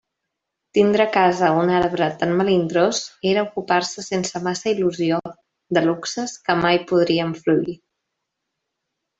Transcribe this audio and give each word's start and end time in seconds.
Tindre 0.77 1.03
a 1.03 1.09
casa 1.17 1.49
un 1.63 1.73
arbre 1.79 2.07
tan 2.23 2.33
melindrós 2.39 3.01
era 3.33 3.43
ocupar-se 3.49 4.07
sense 4.07 4.43
massa 4.49 4.73
il·lusió 4.73 5.21
de 5.79 5.87
luxes 5.87 6.37
que 6.49 6.59
mai 6.67 6.83
podríem 6.95 7.39
fruir. 7.45 7.81